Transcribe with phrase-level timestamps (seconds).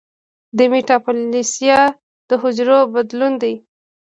[0.57, 1.79] د میټاپلاسیا
[2.29, 3.53] د حجرو بدلون دی.